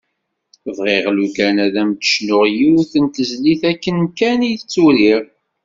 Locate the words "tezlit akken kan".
3.07-4.39